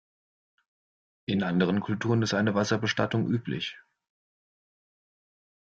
[1.27, 3.77] In anderen Kulturen ist eine Wasserbestattung üblich.